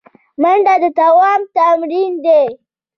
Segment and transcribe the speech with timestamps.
[0.41, 2.43] منډه د دوام تمرین دی